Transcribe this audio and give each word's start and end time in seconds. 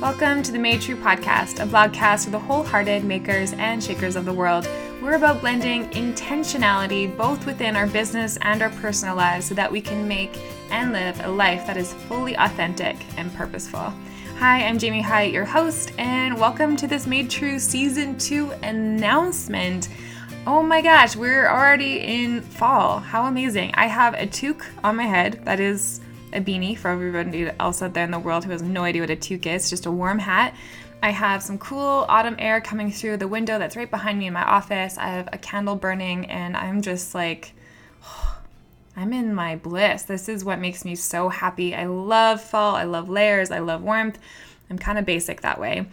Welcome 0.00 0.42
to 0.44 0.50
the 0.50 0.58
Made 0.58 0.80
True 0.80 0.96
podcast, 0.96 1.62
a 1.62 1.66
blogcast 1.66 2.24
for 2.24 2.30
the 2.30 2.38
wholehearted 2.38 3.04
makers 3.04 3.52
and 3.52 3.84
shakers 3.84 4.16
of 4.16 4.24
the 4.24 4.32
world. 4.32 4.66
We're 5.02 5.16
about 5.16 5.42
blending 5.42 5.90
intentionality 5.90 7.14
both 7.18 7.44
within 7.44 7.76
our 7.76 7.86
business 7.86 8.38
and 8.40 8.62
our 8.62 8.70
personal 8.70 9.14
lives 9.14 9.44
so 9.44 9.54
that 9.56 9.70
we 9.70 9.82
can 9.82 10.08
make 10.08 10.38
and 10.70 10.94
live 10.94 11.20
a 11.20 11.28
life 11.28 11.66
that 11.66 11.76
is 11.76 11.92
fully 11.92 12.34
authentic 12.36 12.96
and 13.18 13.30
purposeful. 13.34 13.92
Hi, 14.38 14.64
I'm 14.64 14.78
Jamie 14.78 15.02
Hyatt, 15.02 15.34
your 15.34 15.44
host, 15.44 15.92
and 15.98 16.40
welcome 16.40 16.76
to 16.76 16.86
this 16.86 17.06
Made 17.06 17.28
True 17.28 17.58
Season 17.58 18.16
2 18.16 18.52
announcement. 18.62 19.90
Oh 20.46 20.62
my 20.62 20.80
gosh, 20.80 21.14
we're 21.14 21.46
already 21.46 21.98
in 21.98 22.40
fall. 22.40 23.00
How 23.00 23.26
amazing! 23.26 23.72
I 23.74 23.86
have 23.88 24.14
a 24.14 24.26
toque 24.26 24.64
on 24.82 24.96
my 24.96 25.04
head 25.04 25.42
that 25.44 25.60
is 25.60 25.99
a 26.32 26.40
beanie 26.40 26.76
for 26.76 26.88
everybody 26.88 27.50
else 27.58 27.82
out 27.82 27.94
there 27.94 28.04
in 28.04 28.10
the 28.10 28.18
world 28.18 28.44
who 28.44 28.50
has 28.50 28.62
no 28.62 28.84
idea 28.84 29.02
what 29.02 29.10
a 29.10 29.16
toque 29.16 29.46
is, 29.46 29.70
just 29.70 29.86
a 29.86 29.90
warm 29.90 30.18
hat. 30.18 30.54
I 31.02 31.10
have 31.10 31.42
some 31.42 31.58
cool 31.58 32.04
autumn 32.08 32.36
air 32.38 32.60
coming 32.60 32.92
through 32.92 33.16
the 33.16 33.28
window 33.28 33.58
that's 33.58 33.76
right 33.76 33.90
behind 33.90 34.18
me 34.18 34.26
in 34.26 34.32
my 34.32 34.42
office. 34.44 34.98
I 34.98 35.08
have 35.08 35.28
a 35.32 35.38
candle 35.38 35.76
burning, 35.76 36.26
and 36.26 36.56
I'm 36.56 36.82
just 36.82 37.14
like, 37.14 37.52
I'm 38.96 39.12
in 39.12 39.34
my 39.34 39.56
bliss. 39.56 40.02
This 40.02 40.28
is 40.28 40.44
what 40.44 40.58
makes 40.58 40.84
me 40.84 40.94
so 40.94 41.28
happy. 41.30 41.74
I 41.74 41.86
love 41.86 42.42
fall. 42.42 42.74
I 42.74 42.84
love 42.84 43.08
layers. 43.08 43.50
I 43.50 43.60
love 43.60 43.82
warmth. 43.82 44.18
I'm 44.68 44.78
kind 44.78 44.98
of 44.98 45.06
basic 45.06 45.40
that 45.40 45.58
way. 45.58 45.86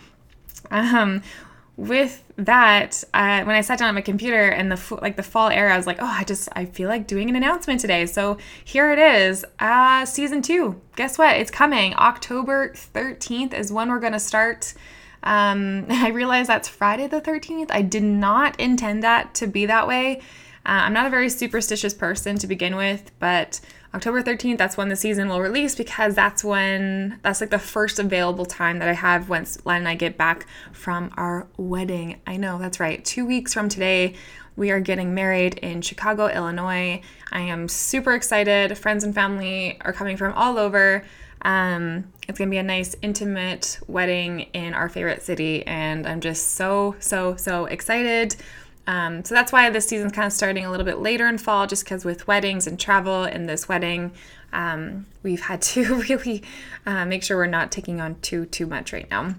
Um, 0.70 1.24
with 1.77 2.23
that, 2.38 3.04
uh, 3.13 3.44
when 3.44 3.55
I 3.55 3.62
sat 3.62 3.77
down 3.77 3.90
at 3.90 3.94
my 3.94 4.02
computer 4.02 4.49
and 4.49 4.72
the 4.72 4.99
like 4.99 5.16
the 5.16 5.23
fall 5.23 5.49
era, 5.49 5.73
I 5.73 5.77
was 5.77 5.85
like, 5.85 5.99
oh, 6.02 6.05
I 6.05 6.23
just 6.23 6.49
I 6.54 6.66
feel 6.66 6.90
like 6.90 7.05
doing 7.05 7.30
an 7.30 7.35
announcement 7.35 7.80
today. 7.80 8.08
So 8.08 8.40
here 8.66 8.91
it 8.91 8.99
is, 8.99 9.45
uh, 9.59 10.04
season 10.05 10.41
two. 10.41 10.82
Guess 10.95 11.20
what? 11.20 11.38
It's 11.38 11.52
coming. 11.52 11.93
October 11.93 12.71
13th 12.74 13.54
is 13.54 13.71
when 13.71 13.90
we're 13.90 13.99
gonna 13.99 14.20
start. 14.20 14.74
Um, 15.21 15.85
I 15.90 16.10
realize 16.10 16.48
that's 16.48 16.68
Friday 16.68 17.07
the 17.07 17.21
13th. 17.21 17.68
I 17.70 17.84
did 17.84 18.04
not 18.04 18.60
intend 18.60 19.04
that 19.04 19.35
to 19.35 19.48
be 19.48 19.68
that 19.68 19.88
way. 19.88 20.18
Uh, 20.66 20.84
I'm 20.84 20.94
not 20.94 21.05
a 21.05 21.12
very 21.12 21.29
superstitious 21.29 21.94
person 21.94 22.38
to 22.40 22.48
begin 22.48 22.76
with, 22.76 23.12
but 23.20 23.62
October 23.98 24.21
13th, 24.21 24.59
that's 24.59 24.77
when 24.77 24.90
the 24.90 24.95
season 24.95 25.27
will 25.27 25.41
release 25.41 25.73
because 25.73 26.13
that's 26.13 26.43
when, 26.43 27.20
that's 27.23 27.41
like 27.41 27.49
the 27.49 27.57
first 27.57 27.98
available 27.98 28.45
time 28.45 28.77
that 28.77 28.87
I 28.87 28.93
have 28.93 29.27
once 29.27 29.57
Len 29.65 29.77
and 29.79 29.87
I 29.87 29.95
get 29.95 30.17
back 30.17 30.45
from 30.71 31.12
our 31.17 31.48
wedding. 31.57 32.21
I 32.27 32.37
know, 32.37 32.59
that's 32.59 32.79
right. 32.79 33.04
Two 33.04 33.26
weeks 33.26 33.55
from 33.55 33.70
today, 33.70 34.13
we 34.55 34.70
are 34.70 34.79
getting 34.79 35.15
married 35.15 35.55
in 35.55 35.81
Chicago, 35.81 36.27
Illinois. 36.27 37.01
I 37.31 37.39
am 37.39 37.67
super 37.67 38.13
excited. 38.13 38.77
Friends 38.77 39.04
and 39.04 39.15
family 39.15 39.79
are 39.81 39.93
coming 39.93 40.15
from 40.15 40.34
all 40.34 40.59
over. 40.59 41.04
Um, 41.41 42.13
it's 42.27 42.37
gonna 42.37 42.51
be 42.51 42.57
a 42.57 42.63
nice, 42.63 42.95
intimate 43.01 43.79
wedding 43.87 44.41
in 44.54 44.76
our 44.76 44.89
favorite 44.89 45.23
city, 45.23 45.65
and 45.65 46.05
I'm 46.05 46.21
just 46.21 46.51
so, 46.51 46.95
so, 46.99 47.35
so 47.35 47.65
excited. 47.65 48.35
Um, 48.88 49.24
so 49.26 49.35
that's 49.35 49.52
why 49.52 49.70
this 49.70 49.88
season's 49.88 50.13
kind 50.13 50.26
of 50.26 50.34
starting 50.34 50.66
a 50.66 50.71
little 50.71 50.85
bit 50.85 50.99
later 50.99 51.27
in 51.27 51.38
fall, 51.38 51.68
just 51.68 51.84
because 51.84 52.05
with 52.05 52.26
weddings 52.26 52.66
and 52.66 52.80
travel 52.80 53.24
and 53.24 53.48
this 53.48 53.68
wedding, 53.68 54.13
um, 54.54 55.05
we've 55.24 55.41
had 55.41 55.62
to 55.62 55.96
really 56.10 56.41
uh, 56.85 57.05
make 57.05 57.24
sure 57.24 57.38
we're 57.38 57.48
not 57.48 57.71
taking 57.71 57.99
on 57.99 58.16
too 58.21 58.46
too 58.46 58.66
much 58.66 58.94
right 58.94 59.10
now. 59.12 59.35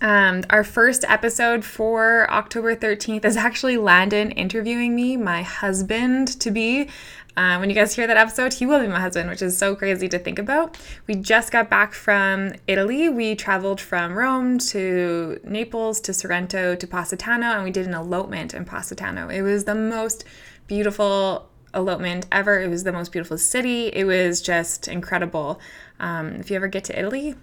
Um, 0.00 0.42
our 0.50 0.64
first 0.64 1.04
episode 1.06 1.64
for 1.64 2.28
October 2.28 2.74
13th 2.74 3.24
is 3.24 3.36
actually 3.36 3.76
Landon 3.76 4.32
interviewing 4.32 4.96
me, 4.96 5.16
my 5.16 5.42
husband 5.42 6.40
to 6.40 6.50
be. 6.50 6.88
Uh, 7.36 7.56
when 7.56 7.70
you 7.70 7.74
guys 7.74 7.94
hear 7.94 8.06
that 8.06 8.16
episode, 8.16 8.52
he 8.52 8.66
will 8.66 8.80
be 8.80 8.88
my 8.88 9.00
husband, 9.00 9.30
which 9.30 9.40
is 9.40 9.56
so 9.56 9.74
crazy 9.74 10.08
to 10.08 10.18
think 10.18 10.38
about. 10.38 10.76
We 11.06 11.14
just 11.14 11.50
got 11.50 11.70
back 11.70 11.94
from 11.94 12.52
Italy. 12.66 13.08
We 13.08 13.34
traveled 13.34 13.80
from 13.80 14.12
Rome 14.12 14.58
to 14.58 15.40
Naples 15.42 16.00
to 16.00 16.12
Sorrento 16.12 16.74
to 16.74 16.86
Positano, 16.86 17.46
and 17.46 17.64
we 17.64 17.70
did 17.70 17.86
an 17.86 17.94
elopement 17.94 18.52
in 18.52 18.64
Positano. 18.66 19.28
It 19.28 19.42
was 19.42 19.64
the 19.64 19.74
most 19.74 20.24
beautiful 20.66 21.48
elopement 21.74 22.26
ever. 22.30 22.60
It 22.60 22.68
was 22.68 22.84
the 22.84 22.92
most 22.92 23.12
beautiful 23.12 23.38
city. 23.38 23.88
It 23.88 24.04
was 24.04 24.42
just 24.42 24.86
incredible. 24.86 25.58
Um, 26.00 26.32
if 26.34 26.50
you 26.50 26.56
ever 26.56 26.68
get 26.68 26.84
to 26.84 26.98
Italy, 26.98 27.34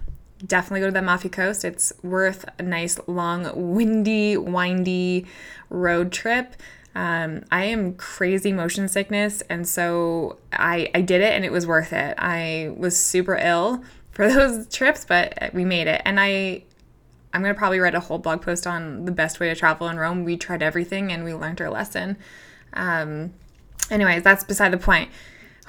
definitely 0.46 0.82
go 0.82 0.86
to 0.88 0.92
the 0.92 1.00
Amalfi 1.00 1.30
Coast. 1.30 1.66
It's 1.66 1.92
worth 2.04 2.46
a 2.58 2.64
nice, 2.64 3.00
long, 3.08 3.74
windy, 3.74 4.38
windy 4.38 5.26
road 5.70 6.12
trip. 6.12 6.56
Um, 7.00 7.46
I 7.50 7.64
am 7.64 7.94
crazy 7.94 8.52
motion 8.52 8.90
sickness, 8.90 9.42
and 9.50 9.66
so 9.66 10.38
I 10.52 10.92
I 10.94 11.00
did 11.00 11.22
it, 11.22 11.32
and 11.32 11.46
it 11.46 11.52
was 11.52 11.66
worth 11.66 11.94
it. 11.94 12.14
I 12.18 12.74
was 12.76 13.00
super 13.00 13.36
ill 13.36 13.86
for 14.12 14.28
those 14.28 14.68
trips, 14.68 15.06
but 15.06 15.54
we 15.54 15.64
made 15.64 15.88
it, 15.88 16.02
and 16.04 16.20
I. 16.20 16.64
I'm 17.32 17.44
gonna 17.44 17.54
probably 17.54 17.80
write 17.80 17.94
a 17.94 18.00
whole 18.00 18.18
blog 18.18 18.42
post 18.42 18.66
on 18.66 19.06
the 19.06 19.12
best 19.12 19.40
way 19.40 19.50
to 19.50 19.56
travel 19.56 19.88
in 19.88 19.98
Rome. 19.98 20.24
We 20.24 20.36
tried 20.36 20.64
everything 20.64 21.12
and 21.12 21.24
we 21.24 21.32
learned 21.36 21.62
our 21.62 21.70
lesson. 21.70 22.18
Um, 22.74 23.34
anyways, 23.92 24.24
that's 24.24 24.44
beside 24.44 24.74
the 24.74 24.80
point 24.80 25.12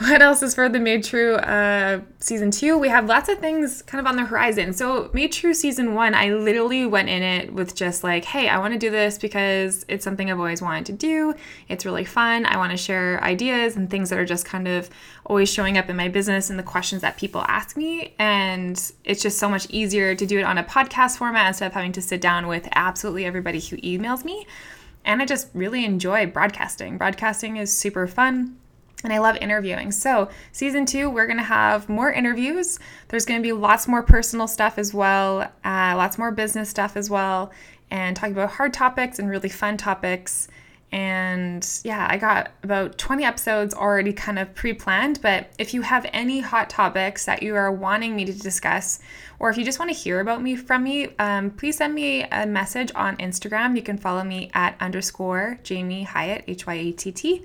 what 0.00 0.22
else 0.22 0.43
is 0.43 0.55
for 0.55 0.66
the 0.71 0.81
Made 0.81 1.05
True 1.05 1.34
uh, 1.34 2.00
season 2.21 2.50
two? 2.50 2.78
We 2.78 2.88
have 2.88 3.05
lots 3.05 3.28
of 3.28 3.38
things 3.38 3.83
kind 3.83 4.00
of 4.00 4.06
on 4.06 4.16
the 4.16 4.25
horizon. 4.25 4.72
So, 4.72 5.11
Made 5.12 5.31
True 5.31 5.53
season 5.53 5.94
one, 5.94 6.15
I 6.15 6.33
literally 6.33 6.87
went 6.87 7.11
in 7.11 7.22
it 7.22 7.53
with 7.53 7.75
just 7.75 8.03
like, 8.03 8.25
hey, 8.25 8.49
I 8.49 8.59
want 8.59 8.72
to 8.72 8.78
do 8.78 8.88
this 8.88 9.19
because 9.19 9.84
it's 9.88 10.03
something 10.03 10.31
I've 10.31 10.38
always 10.38 10.62
wanted 10.62 10.87
to 10.87 10.93
do. 10.94 11.34
It's 11.69 11.84
really 11.84 12.06
fun. 12.06 12.47
I 12.47 12.56
want 12.56 12.71
to 12.71 12.78
share 12.78 13.22
ideas 13.22 13.77
and 13.77 13.91
things 13.91 14.09
that 14.09 14.19
are 14.19 14.25
just 14.25 14.47
kind 14.47 14.69
of 14.69 14.88
always 15.27 15.53
showing 15.53 15.77
up 15.77 15.91
in 15.91 15.97
my 15.97 16.09
business 16.09 16.49
and 16.49 16.59
the 16.59 16.62
questions 16.62 17.03
that 17.03 17.19
people 17.19 17.44
ask 17.47 17.77
me. 17.77 18.15
And 18.19 18.81
it's 19.05 19.21
just 19.21 19.38
so 19.38 19.50
much 19.50 19.69
easier 19.69 20.15
to 20.15 20.25
do 20.25 20.38
it 20.38 20.44
on 20.44 20.56
a 20.56 20.65
podcast 20.65 21.19
format 21.19 21.49
instead 21.49 21.67
of 21.67 21.75
having 21.75 21.93
to 21.93 22.00
sit 22.00 22.22
down 22.22 22.47
with 22.47 22.67
absolutely 22.72 23.27
everybody 23.27 23.61
who 23.61 23.77
emails 23.78 24.25
me. 24.25 24.47
And 25.05 25.21
I 25.21 25.27
just 25.27 25.49
really 25.53 25.84
enjoy 25.84 26.27
broadcasting. 26.27 26.97
Broadcasting 26.97 27.59
is 27.59 27.71
super 27.71 28.06
fun 28.06 28.56
and 29.05 29.12
I 29.12 29.19
love 29.19 29.37
interviewing. 29.41 29.93
So, 29.93 30.28
season 30.53 30.87
two, 30.87 31.09
we're 31.09 31.27
going 31.27 31.38
to 31.38 31.43
have 31.43 31.88
more 31.88 32.12
interviews. 32.12 32.78
There's 33.09 33.25
going 33.25 33.41
to 33.41 33.47
be 33.47 33.53
lots 33.53 33.88
more 33.88 34.03
personal 34.03 34.47
stuff 34.47 34.78
as 34.78 34.93
well, 34.93 35.43
uh, 35.65 35.94
lots 35.97 36.19
more 36.19 36.31
business 36.31 36.69
stuff 36.69 36.97
as 36.97 37.09
well, 37.09 37.50
and 37.91 38.16
talking 38.16 38.33
about 38.33 38.50
hard 38.50 38.75
topics 38.75 39.19
and 39.19 39.28
really 39.28 39.49
fun 39.49 39.77
topics. 39.77 40.49
And 40.93 41.66
yeah, 41.84 42.09
I 42.11 42.16
got 42.16 42.50
about 42.65 42.99
20 42.99 43.22
episodes 43.22 43.75
already 43.75 44.12
kind 44.12 44.41
of 44.41 44.53
pre 44.56 44.72
planned. 44.72 45.21
But 45.22 45.53
if 45.56 45.72
you 45.72 45.82
have 45.82 46.05
any 46.12 46.41
hot 46.41 46.69
topics 46.69 47.25
that 47.27 47.44
you 47.44 47.55
are 47.55 47.71
wanting 47.71 48.17
me 48.17 48.25
to 48.25 48.32
discuss, 48.32 48.99
or 49.38 49.50
if 49.50 49.56
you 49.56 49.65
just 49.65 49.78
want 49.78 49.93
to 49.93 49.97
hear 49.97 50.19
about 50.19 50.43
me 50.43 50.56
from 50.56 50.82
me, 50.82 51.09
um, 51.21 51.53
please 51.53 51.77
send 51.77 51.94
me 51.94 52.25
a 52.25 52.44
message 52.44 52.91
on 52.97 53.17
Instagram. 53.19 53.77
You 53.77 53.82
can 53.82 53.99
follow 53.99 54.25
me 54.25 54.50
at 54.53 54.75
underscore 54.81 55.61
Jamie 55.62 56.03
Hyatt, 56.03 56.44
H 56.49 56.67
Y 56.67 56.75
A 56.75 56.93
T 56.93 57.12
T 57.12 57.44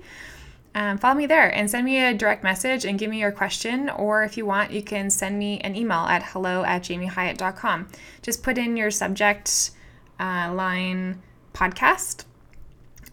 um, 0.76 0.98
follow 0.98 1.14
me 1.14 1.24
there 1.24 1.48
and 1.54 1.70
send 1.70 1.86
me 1.86 2.04
a 2.04 2.12
direct 2.12 2.44
message 2.44 2.84
and 2.84 2.98
give 2.98 3.08
me 3.08 3.18
your 3.18 3.32
question. 3.32 3.88
Or 3.88 4.22
if 4.24 4.36
you 4.36 4.44
want, 4.44 4.72
you 4.72 4.82
can 4.82 5.08
send 5.08 5.38
me 5.38 5.58
an 5.60 5.74
email 5.74 6.00
at 6.00 6.22
hello 6.22 6.64
at 6.64 6.82
jamiehyatt.com. 6.82 7.88
Just 8.20 8.42
put 8.42 8.58
in 8.58 8.76
your 8.76 8.90
subject 8.90 9.70
uh, 10.20 10.52
line 10.52 11.22
podcast 11.54 12.26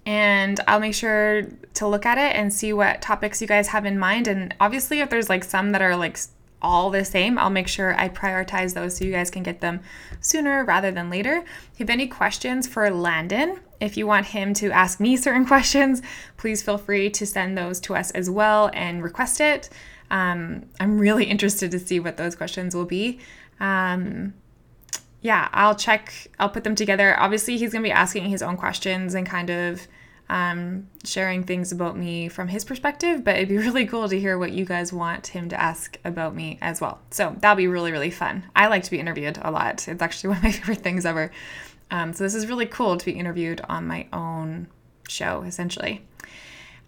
and 0.06 0.60
I'll 0.68 0.82
make 0.82 0.94
sure 0.94 1.44
to 1.76 1.88
look 1.88 2.06
at 2.06 2.18
it 2.18 2.36
and 2.36 2.54
see 2.54 2.74
what 2.74 3.02
topics 3.02 3.42
you 3.42 3.48
guys 3.48 3.70
have 3.70 3.86
in 3.86 3.98
mind. 3.98 4.28
And 4.28 4.54
obviously, 4.60 5.00
if 5.00 5.10
there's 5.10 5.30
like 5.30 5.46
some 5.46 5.72
that 5.72 5.82
are 5.82 5.96
like 5.96 6.20
all 6.62 6.90
the 6.90 7.06
same, 7.06 7.38
I'll 7.38 7.50
make 7.50 7.70
sure 7.70 7.98
I 7.98 8.10
prioritize 8.10 8.74
those 8.74 8.98
so 8.98 9.06
you 9.06 9.12
guys 9.14 9.30
can 9.30 9.44
get 9.44 9.62
them 9.62 9.80
sooner 10.20 10.66
rather 10.66 10.92
than 10.92 11.10
later. 11.10 11.38
If 11.38 11.80
you 11.80 11.84
have 11.84 11.90
any 11.90 12.08
questions 12.08 12.68
for 12.68 12.90
Landon, 12.90 13.62
if 13.84 13.98
you 13.98 14.08
want 14.08 14.28
him 14.28 14.54
to 14.56 14.72
ask 14.72 15.00
me 15.00 15.18
certain 15.18 15.46
questions, 15.46 16.02
please 16.38 16.64
feel 16.64 16.78
free 16.78 17.10
to 17.12 17.26
send 17.26 17.58
those 17.58 17.80
to 17.82 17.96
us 17.96 18.12
as 18.12 18.30
well 18.30 18.72
and 18.74 19.04
request 19.04 19.42
it. 19.42 19.70
Um, 20.10 20.66
I'm 20.80 20.98
really 20.98 21.26
interested 21.34 21.72
to 21.72 21.80
see 21.80 22.00
what 22.00 22.18
those 22.18 22.36
questions 22.36 22.76
will 22.76 22.86
be. 22.86 23.20
Um, 23.60 24.34
yeah, 25.22 25.50
I'll 25.54 25.76
check, 25.76 26.30
I'll 26.40 26.50
put 26.50 26.64
them 26.64 26.76
together. 26.76 27.20
Obviously, 27.20 27.58
he's 27.58 27.72
going 27.72 27.84
to 27.84 27.88
be 27.88 27.92
asking 27.92 28.30
his 28.30 28.42
own 28.42 28.58
questions 28.58 29.14
and 29.16 29.26
kind 29.26 29.50
of 29.50 29.88
um, 30.30 30.88
sharing 31.04 31.44
things 31.44 31.72
about 31.72 31.98
me 31.98 32.28
from 32.28 32.48
his 32.48 32.66
perspective, 32.66 33.24
but 33.24 33.36
it'd 33.36 33.50
be 33.50 33.58
really 33.68 33.86
cool 33.86 34.08
to 34.10 34.20
hear 34.20 34.38
what 34.38 34.52
you 34.52 34.66
guys 34.66 34.94
want 34.94 35.28
him 35.28 35.50
to 35.50 35.62
ask 35.62 35.98
about 36.04 36.36
me 36.36 36.58
as 36.62 36.82
well. 36.82 37.00
So 37.12 37.36
that'll 37.40 37.58
be 37.58 37.68
really, 37.68 37.92
really 37.92 38.12
fun. 38.12 38.46
I 38.56 38.68
like 38.68 38.84
to 38.84 38.92
be 38.92 39.00
interviewed 39.00 39.40
a 39.42 39.52
lot. 39.52 39.88
It's 39.88 40.02
actually 40.02 40.30
one 40.30 40.38
of 40.38 40.44
my 40.44 40.52
favorite 40.52 40.82
things 40.82 41.06
ever. 41.06 41.32
Um, 41.94 42.12
so 42.12 42.24
this 42.24 42.34
is 42.34 42.48
really 42.48 42.66
cool 42.66 42.98
to 42.98 43.06
be 43.06 43.12
interviewed 43.12 43.62
on 43.70 43.86
my 43.86 44.08
own 44.12 44.68
show, 45.08 45.44
essentially. 45.44 46.02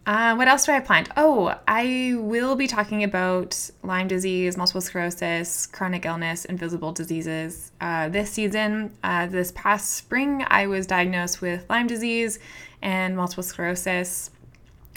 Uh, 0.08 0.34
what 0.36 0.48
else 0.48 0.66
do 0.66 0.72
I 0.72 0.76
have 0.76 0.86
planned? 0.86 1.10
Oh, 1.16 1.56
I 1.68 2.16
will 2.18 2.56
be 2.56 2.66
talking 2.66 3.04
about 3.04 3.70
Lyme 3.84 4.08
disease, 4.08 4.58
multiple 4.58 4.82
sclerosis, 4.82 5.68
chronic 5.68 6.06
illness, 6.06 6.46
invisible 6.46 6.92
diseases 6.92 7.72
uh, 7.82 8.10
this 8.10 8.32
season. 8.32 8.98
Uh, 9.04 9.28
this 9.28 9.52
past 9.52 9.94
spring, 9.94 10.44
I 10.48 10.66
was 10.66 10.88
diagnosed 10.88 11.40
with 11.40 11.70
Lyme 11.70 11.88
disease 11.88 12.40
and 12.82 13.16
multiple 13.16 13.44
sclerosis, 13.44 14.32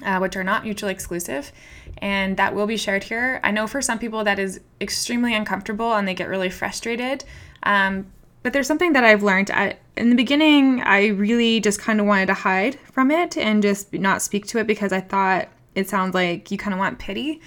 uh, 0.04 0.18
which 0.20 0.36
are 0.36 0.44
not 0.44 0.64
mutually 0.64 0.92
exclusive. 0.92 1.52
And 1.98 2.38
that 2.38 2.54
will 2.54 2.66
be 2.66 2.78
shared 2.78 3.04
here. 3.04 3.40
I 3.44 3.50
know 3.50 3.66
for 3.66 3.82
some 3.82 3.98
people 3.98 4.24
that 4.24 4.38
is 4.38 4.60
extremely 4.80 5.34
uncomfortable 5.34 5.94
and 5.94 6.08
they 6.08 6.14
get 6.14 6.28
really 6.28 6.50
frustrated. 6.50 7.24
Um, 7.62 8.06
but 8.42 8.52
there's 8.52 8.66
something 8.66 8.92
that 8.92 9.04
I've 9.04 9.22
learned. 9.22 9.50
In 9.98 10.10
the 10.10 10.16
beginning, 10.16 10.80
I 10.82 11.08
really 11.08 11.60
just 11.60 11.80
kind 11.80 12.00
of 12.00 12.06
wanted 12.06 12.26
to 12.26 12.34
hide 12.34 12.78
from 12.92 13.10
it 13.10 13.36
and 13.36 13.62
just 13.62 13.92
not 13.92 14.22
speak 14.22 14.46
to 14.46 14.58
it 14.58 14.66
because 14.66 14.92
I 14.92 15.00
thought 15.00 15.48
it 15.74 15.88
sounds 15.88 16.14
like 16.14 16.50
you 16.50 16.58
kind 16.58 16.72
of 16.72 16.78
want 16.78 16.98
pity. 16.98 17.40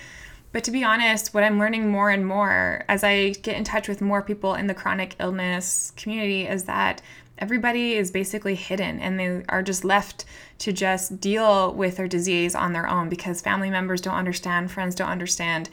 But 0.51 0.65
to 0.65 0.71
be 0.71 0.83
honest, 0.83 1.33
what 1.33 1.43
I'm 1.43 1.59
learning 1.59 1.89
more 1.89 2.09
and 2.09 2.27
more 2.27 2.83
as 2.89 3.03
I 3.03 3.29
get 3.29 3.55
in 3.55 3.63
touch 3.63 3.87
with 3.87 4.01
more 4.01 4.21
people 4.21 4.53
in 4.55 4.67
the 4.67 4.73
chronic 4.73 5.15
illness 5.19 5.93
community 5.95 6.45
is 6.45 6.65
that 6.65 7.01
everybody 7.37 7.93
is 7.93 8.11
basically 8.11 8.55
hidden 8.55 8.99
and 8.99 9.19
they 9.19 9.43
are 9.49 9.63
just 9.63 9.85
left 9.85 10.25
to 10.59 10.73
just 10.73 11.19
deal 11.19 11.73
with 11.73 11.97
their 11.97 12.07
disease 12.07 12.53
on 12.53 12.73
their 12.73 12.87
own 12.87 13.09
because 13.09 13.41
family 13.41 13.69
members 13.69 14.01
don't 14.01 14.15
understand, 14.15 14.71
friends 14.71 14.93
don't 14.93 15.09
understand, 15.09 15.69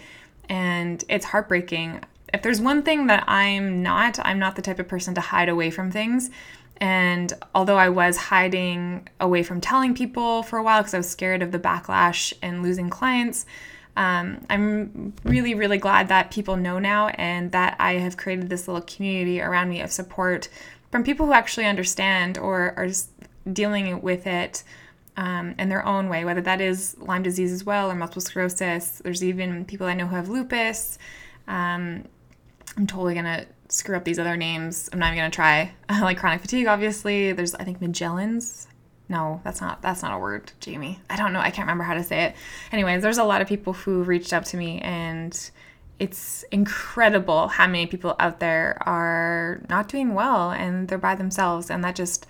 and 0.48 1.04
it's 1.08 1.26
heartbreaking. 1.26 2.02
If 2.32 2.42
there's 2.42 2.60
one 2.60 2.82
thing 2.82 3.06
that 3.08 3.24
I'm 3.26 3.82
not, 3.82 4.18
I'm 4.24 4.38
not 4.38 4.56
the 4.56 4.62
type 4.62 4.78
of 4.78 4.88
person 4.88 5.14
to 5.14 5.20
hide 5.20 5.48
away 5.48 5.70
from 5.70 5.90
things. 5.90 6.30
And 6.80 7.32
although 7.54 7.76
I 7.76 7.88
was 7.88 8.16
hiding 8.16 9.08
away 9.20 9.42
from 9.42 9.60
telling 9.60 9.94
people 9.94 10.42
for 10.42 10.58
a 10.58 10.62
while 10.62 10.80
because 10.80 10.94
I 10.94 10.98
was 10.98 11.10
scared 11.10 11.42
of 11.42 11.52
the 11.52 11.58
backlash 11.58 12.32
and 12.40 12.62
losing 12.62 12.88
clients, 12.88 13.46
um, 13.96 14.46
I'm 14.48 15.12
really, 15.24 15.54
really 15.54 15.78
glad 15.78 16.08
that 16.08 16.30
people 16.30 16.56
know 16.56 16.78
now 16.78 17.08
and 17.08 17.50
that 17.50 17.76
I 17.80 17.94
have 17.94 18.16
created 18.16 18.48
this 18.48 18.68
little 18.68 18.82
community 18.82 19.40
around 19.40 19.68
me 19.68 19.80
of 19.80 19.90
support 19.90 20.48
from 20.92 21.02
people 21.02 21.26
who 21.26 21.32
actually 21.32 21.66
understand 21.66 22.38
or 22.38 22.74
are 22.76 22.88
dealing 23.52 24.00
with 24.00 24.26
it 24.26 24.62
um, 25.16 25.56
in 25.58 25.68
their 25.68 25.84
own 25.84 26.08
way, 26.08 26.24
whether 26.24 26.40
that 26.42 26.60
is 26.60 26.96
Lyme 26.98 27.24
disease 27.24 27.52
as 27.52 27.64
well 27.64 27.90
or 27.90 27.96
multiple 27.96 28.22
sclerosis. 28.22 29.00
There's 29.02 29.24
even 29.24 29.64
people 29.64 29.88
I 29.88 29.94
know 29.94 30.06
who 30.06 30.14
have 30.14 30.28
lupus. 30.28 30.96
Um, 31.48 32.04
I'm 32.76 32.86
totally 32.86 33.16
gonna 33.16 33.46
screw 33.68 33.96
up 33.96 34.04
these 34.04 34.18
other 34.18 34.36
names. 34.36 34.88
I'm 34.92 34.98
not 34.98 35.08
even 35.08 35.18
gonna 35.18 35.30
try. 35.30 35.72
like 35.90 36.18
chronic 36.18 36.40
fatigue, 36.40 36.66
obviously. 36.66 37.32
There's 37.32 37.54
I 37.54 37.64
think 37.64 37.80
Magellan's 37.80 38.68
no, 39.08 39.40
that's 39.42 39.60
not 39.60 39.80
that's 39.80 40.02
not 40.02 40.12
a 40.12 40.18
word, 40.18 40.52
Jamie. 40.60 41.00
I 41.08 41.16
don't 41.16 41.32
know. 41.32 41.40
I 41.40 41.50
can't 41.50 41.66
remember 41.66 41.84
how 41.84 41.94
to 41.94 42.04
say 42.04 42.24
it. 42.24 42.34
Anyways, 42.72 43.02
there's 43.02 43.18
a 43.18 43.24
lot 43.24 43.40
of 43.40 43.48
people 43.48 43.72
who 43.72 44.02
reached 44.02 44.32
out 44.32 44.44
to 44.46 44.56
me 44.56 44.80
and 44.80 45.50
it's 45.98 46.44
incredible 46.52 47.48
how 47.48 47.66
many 47.66 47.86
people 47.86 48.14
out 48.20 48.38
there 48.38 48.78
are 48.82 49.60
not 49.68 49.88
doing 49.88 50.14
well 50.14 50.50
and 50.52 50.88
they're 50.88 50.98
by 50.98 51.14
themselves 51.14 51.70
and 51.70 51.82
that 51.82 51.96
just 51.96 52.26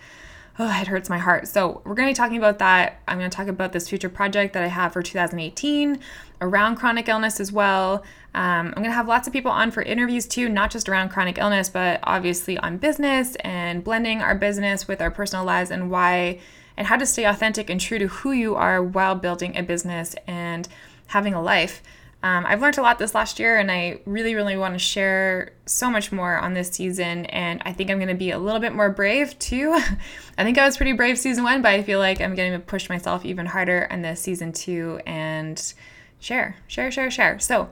oh, 0.61 0.81
it 0.81 0.89
hurts 0.89 1.09
my 1.09 1.19
heart. 1.19 1.47
So, 1.47 1.83
we're 1.85 1.95
going 1.95 2.09
to 2.09 2.11
be 2.11 2.17
talking 2.17 2.37
about 2.37 2.59
that. 2.59 3.01
I'm 3.07 3.19
going 3.19 3.31
to 3.31 3.37
talk 3.37 3.47
about 3.47 3.73
this 3.73 3.89
future 3.89 4.09
project 4.09 4.55
that 4.55 4.63
I 4.65 4.67
have 4.67 4.93
for 4.93 5.03
2018 5.03 6.01
around 6.41 6.77
chronic 6.77 7.09
illness 7.09 7.39
as 7.39 7.53
well. 7.53 8.05
Um, 8.35 8.69
I'm 8.69 8.75
going 8.75 8.85
to 8.85 8.93
have 8.93 9.09
lots 9.09 9.27
of 9.27 9.33
people 9.33 9.51
on 9.51 9.71
for 9.71 9.83
interviews 9.83 10.27
too, 10.27 10.49
not 10.49 10.71
just 10.71 10.89
around 10.89 11.09
chronic 11.09 11.39
illness, 11.39 11.69
but 11.69 12.01
obviously 12.03 12.59
on 12.59 12.77
business 12.77 13.37
and 13.37 13.83
blending 13.83 14.21
our 14.21 14.35
business 14.35 14.87
with 14.87 15.01
our 15.01 15.11
personal 15.11 15.45
lives 15.45 15.71
and 15.71 15.91
why 15.91 16.39
and 16.77 16.87
how 16.87 16.97
to 16.97 17.05
stay 17.05 17.25
authentic 17.25 17.69
and 17.69 17.81
true 17.81 17.99
to 17.99 18.07
who 18.07 18.31
you 18.31 18.55
are 18.55 18.83
while 18.83 19.17
building 19.17 19.57
a 19.57 19.63
business 19.63 20.15
and 20.27 20.69
having 21.09 21.35
a 21.35 21.43
life. 21.43 21.83
Um, 22.23 22.45
I've 22.47 22.61
learned 22.61 22.79
a 22.79 22.83
lot 22.83 22.99
this 22.99 23.15
last 23.15 23.39
year, 23.39 23.59
and 23.59 23.71
I 23.71 24.01
really, 24.05 24.35
really 24.35 24.57
want 24.57 24.75
to 24.75 24.79
share 24.79 25.53
so 25.67 25.89
much 25.89 26.11
more 26.11 26.37
on 26.37 26.53
this 26.55 26.69
season. 26.69 27.27
And 27.27 27.63
I 27.65 27.73
think 27.73 27.91
I'm 27.91 27.99
going 27.99 28.09
to 28.09 28.15
be 28.15 28.33
a 28.33 28.39
little 28.39 28.61
bit 28.61 28.75
more 28.75 28.91
brave 28.91 29.39
too. 29.39 29.73
I 30.39 30.45
think 30.45 30.59
I 30.59 30.65
was 30.65 30.77
pretty 30.77 30.93
brave 30.93 31.19
season 31.19 31.45
one, 31.45 31.63
but 31.63 31.73
I 31.73 31.83
feel 31.83 32.01
like 32.01 32.21
I'm 32.21 32.35
going 32.35 32.53
to 32.53 32.59
push 32.59 32.89
myself 32.89 33.25
even 33.25 33.47
harder 33.47 33.83
in 33.91 34.03
this 34.03 34.21
season 34.21 34.53
two 34.53 35.01
and 35.07 35.73
share, 36.19 36.57
share, 36.67 36.91
share, 36.91 37.11
share. 37.11 37.39
So, 37.39 37.69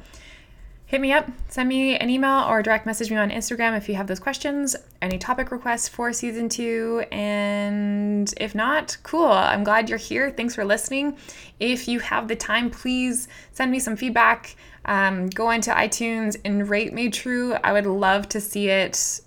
hit 0.86 1.00
me 1.00 1.12
up, 1.12 1.28
send 1.48 1.68
me 1.68 1.96
an 1.96 2.08
email 2.08 2.46
or 2.48 2.62
direct 2.62 2.86
message 2.86 3.10
me 3.10 3.16
on 3.16 3.30
Instagram 3.30 3.76
if 3.76 3.88
you 3.88 3.96
have 3.96 4.06
those 4.06 4.20
questions, 4.20 4.76
any 5.02 5.18
topic 5.18 5.50
requests 5.50 5.88
for 5.88 6.12
season 6.12 6.48
two. 6.48 7.04
And 7.10 8.32
if 8.36 8.54
not, 8.54 8.96
cool. 9.02 9.26
I'm 9.26 9.64
glad 9.64 9.88
you're 9.88 9.98
here. 9.98 10.30
Thanks 10.30 10.54
for 10.54 10.64
listening. 10.64 11.18
If 11.58 11.88
you 11.88 11.98
have 11.98 12.28
the 12.28 12.36
time, 12.36 12.70
please 12.70 13.26
send 13.50 13.72
me 13.72 13.80
some 13.80 13.96
feedback. 13.96 14.54
Um, 14.84 15.26
go 15.26 15.50
into 15.50 15.72
iTunes 15.72 16.36
and 16.44 16.68
rate 16.68 16.92
me 16.92 17.10
True. 17.10 17.54
I 17.54 17.72
would 17.72 17.86
love 17.86 18.28
to 18.30 18.40
see 18.40 18.68
it 18.68 19.20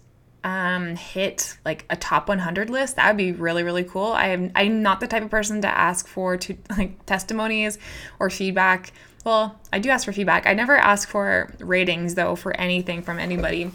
um, 0.45 0.95
hit 0.95 1.57
like 1.65 1.85
a 1.89 1.97
top 1.97 2.29
100 2.29 2.69
list. 2.69 2.95
That 2.95 3.09
would 3.09 3.17
be 3.17 3.33
really 3.33 3.63
really 3.63 3.83
cool. 3.83 4.13
I 4.13 4.27
am 4.27 4.51
I'm 4.55 4.81
not 4.81 5.01
the 5.01 5.07
type 5.07 5.23
of 5.23 5.29
person 5.29 5.61
to 5.61 5.67
ask 5.67 6.07
for 6.07 6.37
to 6.37 6.55
like 6.77 7.05
testimonies 7.05 7.77
or 8.19 8.29
feedback 8.29 8.93
well, 9.25 9.59
I 9.71 9.79
do 9.79 9.89
ask 9.89 10.05
for 10.05 10.13
feedback. 10.13 10.47
I 10.47 10.53
never 10.53 10.77
ask 10.77 11.09
for 11.09 11.53
ratings 11.59 12.15
though 12.15 12.35
for 12.35 12.55
anything 12.59 13.01
from 13.01 13.19
anybody. 13.19 13.71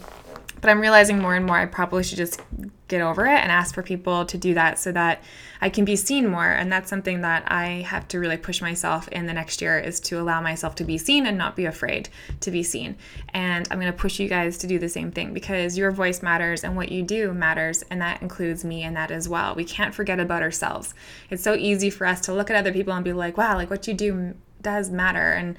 But 0.61 0.71
I'm 0.71 0.81
realizing 0.81 1.19
more 1.19 1.35
and 1.35 1.45
more 1.45 1.57
I 1.57 1.67
probably 1.67 2.03
should 2.03 2.17
just 2.17 2.41
get 2.87 3.01
over 3.01 3.25
it 3.25 3.37
and 3.37 3.51
ask 3.51 3.75
for 3.75 3.83
people 3.83 4.25
to 4.25 4.37
do 4.37 4.53
that 4.55 4.79
so 4.79 4.91
that 4.91 5.23
I 5.61 5.69
can 5.69 5.85
be 5.85 5.95
seen 5.95 6.27
more. 6.27 6.49
And 6.49 6.71
that's 6.71 6.89
something 6.89 7.21
that 7.21 7.43
I 7.51 7.83
have 7.87 8.07
to 8.09 8.19
really 8.19 8.37
push 8.37 8.61
myself 8.61 9.07
in 9.09 9.27
the 9.27 9.33
next 9.33 9.61
year 9.61 9.77
is 9.77 9.99
to 10.01 10.19
allow 10.19 10.41
myself 10.41 10.75
to 10.75 10.83
be 10.83 10.97
seen 10.97 11.27
and 11.27 11.37
not 11.37 11.55
be 11.55 11.65
afraid 11.65 12.09
to 12.39 12.51
be 12.51 12.63
seen. 12.63 12.95
And 13.29 13.67
I'm 13.69 13.79
going 13.79 13.91
to 13.91 13.97
push 13.97 14.19
you 14.19 14.27
guys 14.27 14.57
to 14.59 14.67
do 14.67 14.79
the 14.79 14.89
same 14.89 15.11
thing 15.11 15.33
because 15.33 15.77
your 15.77 15.91
voice 15.91 16.23
matters 16.23 16.63
and 16.63 16.75
what 16.75 16.91
you 16.91 17.03
do 17.03 17.33
matters. 17.33 17.83
And 17.91 18.01
that 18.01 18.21
includes 18.21 18.63
me 18.63 18.83
in 18.83 18.95
that 18.95 19.11
as 19.11 19.29
well. 19.29 19.53
We 19.55 19.65
can't 19.65 19.93
forget 19.93 20.19
about 20.19 20.41
ourselves. 20.41 20.93
It's 21.29 21.43
so 21.43 21.53
easy 21.53 21.89
for 21.89 22.07
us 22.07 22.21
to 22.21 22.33
look 22.33 22.49
at 22.49 22.55
other 22.55 22.73
people 22.73 22.93
and 22.93 23.03
be 23.03 23.13
like, 23.13 23.37
wow, 23.37 23.55
like 23.55 23.69
what 23.69 23.87
you 23.87 23.93
do 23.93 24.35
does 24.65 24.89
matter 24.89 25.31
and 25.31 25.55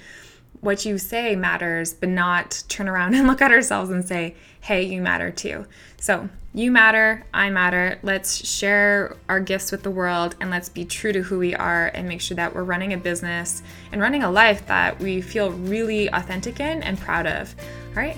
what 0.61 0.85
you 0.85 0.99
say 0.99 1.37
matters, 1.37 1.95
but 1.95 2.09
not 2.09 2.65
turn 2.69 2.89
around 2.89 3.15
and 3.17 3.27
look 3.27 3.41
at 3.41 3.53
ourselves 3.53 3.91
and 3.91 4.05
say, 4.05 4.35
hey, 4.61 4.83
you 4.83 5.01
matter 5.01 5.31
too. 5.31 5.65
So, 5.99 6.29
you 6.53 6.73
matter, 6.73 7.25
I 7.33 7.51
matter. 7.51 7.99
Let's 8.03 8.45
share 8.47 9.17
our 9.29 9.41
gifts 9.41 9.71
with 9.71 9.83
the 9.83 9.91
world 9.91 10.35
and 10.41 10.51
let's 10.51 10.69
be 10.69 10.85
true 10.85 11.13
to 11.13 11.23
who 11.23 11.39
we 11.39 11.55
are 11.55 11.89
and 11.89 12.09
make 12.09 12.21
sure 12.21 12.35
that 12.35 12.55
we're 12.55 12.65
running 12.65 12.95
a 12.95 12.97
business 12.97 13.63
and 13.93 14.01
running 14.01 14.23
a 14.23 14.31
life 14.31 14.67
that 14.67 14.99
we 14.99 15.21
feel 15.21 15.53
really 15.53 16.09
authentic 16.09 16.59
in 16.61 16.83
and 16.83 16.99
proud 16.99 17.27
of. 17.27 17.55
All 17.91 18.03
right. 18.03 18.17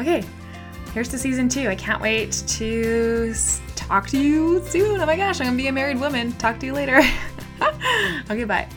Okay. 0.00 0.22
Here's 0.92 1.08
to 1.08 1.18
season 1.18 1.48
two. 1.48 1.68
I 1.68 1.76
can't 1.76 2.02
wait 2.02 2.32
to 2.48 3.34
talk 3.74 4.08
to 4.08 4.18
you 4.18 4.62
soon. 4.66 5.00
Oh 5.00 5.06
my 5.06 5.16
gosh, 5.16 5.40
I'm 5.40 5.50
to 5.50 5.56
be 5.56 5.68
a 5.68 5.72
married 5.72 6.00
woman. 6.00 6.32
Talk 6.32 6.58
to 6.60 6.66
you 6.66 6.72
later. 6.72 7.00
okay, 8.30 8.44
bye. 8.44 8.68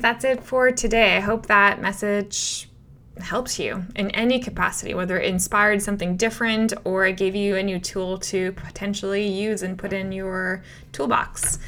That's 0.00 0.22
it 0.22 0.44
for 0.44 0.70
today. 0.70 1.16
I 1.16 1.20
hope 1.20 1.46
that 1.46 1.82
message 1.82 2.68
helps 3.18 3.58
you 3.58 3.84
in 3.96 4.12
any 4.12 4.38
capacity, 4.38 4.94
whether 4.94 5.18
it 5.18 5.28
inspired 5.28 5.82
something 5.82 6.16
different 6.16 6.72
or 6.84 7.04
it 7.06 7.16
gave 7.16 7.34
you 7.34 7.56
a 7.56 7.62
new 7.64 7.80
tool 7.80 8.16
to 8.18 8.52
potentially 8.52 9.26
use 9.26 9.64
and 9.64 9.76
put 9.76 9.92
in 9.92 10.12
your 10.12 10.62
toolbox. 10.92 11.58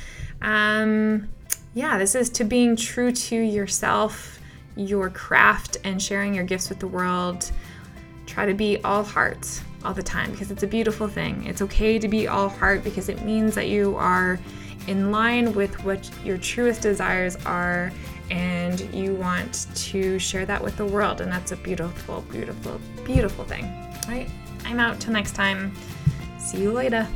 Um, 0.42 1.28
yeah, 1.74 1.98
this 1.98 2.14
is 2.14 2.30
to 2.30 2.44
being 2.44 2.76
true 2.76 3.10
to 3.10 3.34
yourself, 3.34 4.38
your 4.76 5.10
craft, 5.10 5.78
and 5.82 6.00
sharing 6.00 6.32
your 6.32 6.44
gifts 6.44 6.68
with 6.68 6.78
the 6.78 6.86
world. 6.86 7.50
Try 8.26 8.46
to 8.46 8.54
be 8.54 8.80
all 8.84 9.02
heart 9.02 9.60
all 9.84 9.92
the 9.92 10.04
time 10.04 10.30
because 10.30 10.52
it's 10.52 10.62
a 10.62 10.68
beautiful 10.68 11.08
thing. 11.08 11.46
It's 11.46 11.62
okay 11.62 11.98
to 11.98 12.06
be 12.06 12.28
all 12.28 12.48
heart 12.48 12.84
because 12.84 13.08
it 13.08 13.24
means 13.24 13.56
that 13.56 13.66
you 13.66 13.96
are 13.96 14.38
in 14.86 15.10
line 15.10 15.52
with 15.52 15.84
what 15.84 16.08
your 16.24 16.38
truest 16.38 16.80
desires 16.80 17.36
are 17.44 17.92
and 18.30 18.80
you 18.94 19.14
want 19.14 19.66
to 19.74 20.18
share 20.18 20.46
that 20.46 20.62
with 20.62 20.76
the 20.76 20.86
world. 20.86 21.20
And 21.20 21.30
that's 21.30 21.52
a 21.52 21.56
beautiful, 21.56 22.22
beautiful, 22.30 22.80
beautiful 23.04 23.44
thing. 23.44 23.64
All 23.64 24.10
right, 24.10 24.28
I'm 24.64 24.78
out 24.78 25.00
till 25.00 25.12
next 25.12 25.32
time. 25.32 25.74
See 26.38 26.62
you 26.62 26.72
later. 26.72 27.06